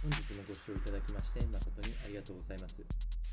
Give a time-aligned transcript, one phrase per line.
[0.00, 2.80] 本日もご視聴いただきまして誠にありがとうございます。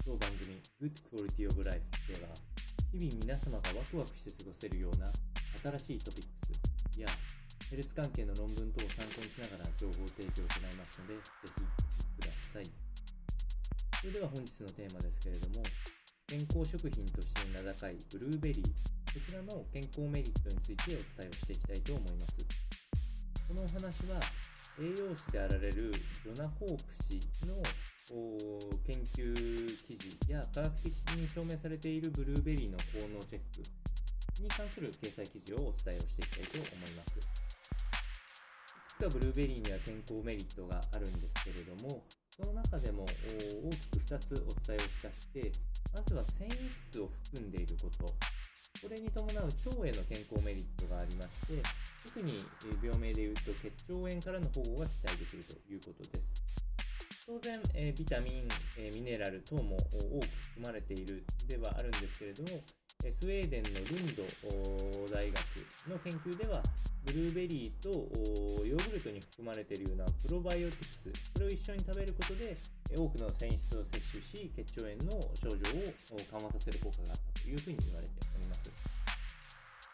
[0.03, 1.79] 当番組 Good Quality of Life
[2.11, 2.27] では
[2.91, 5.07] 日々皆様がワクワクして過ごせるような
[5.79, 7.07] 新しいトピックスや
[7.71, 11.23] ヘルス関係の論文等を参考にしながら情報提供を行いますので、ぜ
[11.55, 12.67] ひください。
[14.03, 15.63] それでは本日のテーマですけれども、
[16.27, 18.67] 健康食品として名高いブルーベリー、
[19.15, 22.43] こちらの健康メリットについてお伝えをしていきたいと思います。
[23.47, 24.19] このお話は、
[24.79, 25.91] 栄養士であられる
[26.23, 27.55] ジョナ・ホープ氏の
[28.85, 37.17] 研究記事や科学的に証明されているブルーベリーの効能チェックに関する掲載記事をお伝えをしていきたいと思います。
[37.17, 37.25] いく
[38.99, 45.51] つかブルーベリーには健康メリットがあるんですけれども、その中でも大きく2つお伝えをしたくて、
[45.91, 48.13] まずは繊維質を含んでいること、
[48.81, 51.63] これに伴う腸への健康メリットがありまして、
[52.05, 52.43] 特に
[52.81, 56.41] 病名でいうと血腸炎からの保護が期待できるということです。
[57.25, 62.49] 当然、えビタミン、えミネラル等も多く含まれているではあるんですけれども、
[63.11, 64.23] スウェーデンのルンド
[65.13, 65.35] 大学
[65.89, 66.63] の研究では、
[67.03, 67.89] ブルーベリーと
[68.65, 72.55] ヨーグルトに含まれているようなプロバイオティクス、これを一緒に食べることで、
[72.95, 75.57] 多くの繊維質を摂取し、血腸炎の症状を
[76.31, 78.36] 緩和させる効果があったというふうに言われております。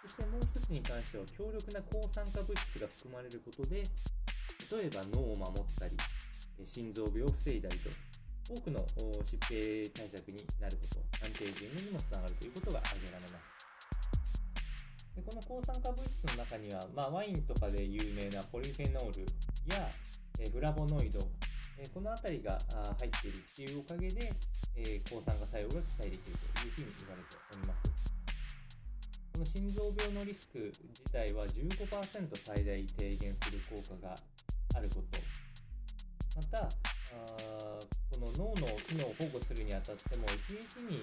[0.03, 3.87] そしてもう一つに関しては、強力な抗酸化物質が含まれることで、
[4.67, 5.95] 例えば脳を守ったり、
[6.63, 7.89] 心臓病を防いだりと
[8.51, 8.79] 多くの
[9.23, 13.53] 疾病対策になること、アンチエイジングにもつながるということが挙げられます。
[15.15, 19.25] でこの抗酸化物質の中には、まあ、ワインとかで有名なポリフェノール
[19.71, 19.89] や、
[20.39, 21.19] えフラボノイド、
[21.93, 22.59] この辺りが
[22.99, 24.33] 入っているっていうおかげで、
[25.09, 28.22] 抗酸化作用が期待できるというふうに言われております。
[29.33, 34.13] この心臓病のリスク自体は15%最大低減する効果が
[34.75, 35.17] あること、
[36.37, 36.69] また、
[38.11, 41.01] この脳の機能を保護するにあたっても1日に、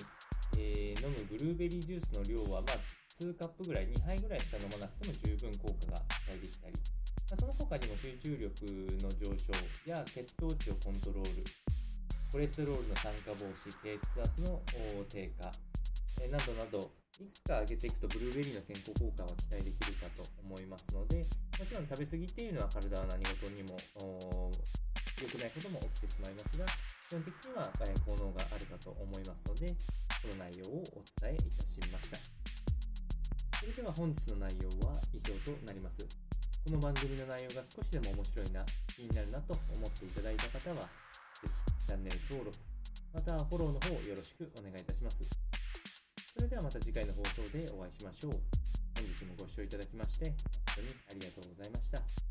[0.56, 2.78] えー、飲むブルーベリージュースの量は、まあ、
[3.18, 5.98] 2カップぐらい2杯ぐらいしか飲まなくても十分効果が
[6.30, 8.46] 期待できたり、まあ、その他にも集中力
[9.02, 9.50] の上昇
[9.90, 11.44] や血糖値をコントロール
[12.30, 14.62] コレステロールの酸化防止血圧の
[15.10, 15.50] 低下、
[16.22, 16.90] えー、などなど
[17.20, 21.26] いくつか挙げていくとブルーベリーの健康効果は期待できるかと思いますので
[21.58, 23.76] もちろん食べ過ぎっていうのは体は何事にも
[25.20, 32.16] 良くないことも起きてしまいますが、基本的には、え効能があるかと思いますので、この内容をお伝えいたしました。
[33.60, 36.06] それでは本日の内容は以上となります。
[36.64, 38.64] この番組の内容が少しでも面白いな、
[38.96, 40.88] 気になるなと思っていただいた方は、ぜ
[41.44, 42.56] ひチャンネル登録、
[43.12, 45.59] またフォローの方よろしくお願いいたします。
[46.40, 48.32] それではまた次回の放送でお会いしましょう。
[48.32, 50.34] 本日もご視聴いただきまして、本
[50.76, 52.29] 当にありがとうございました。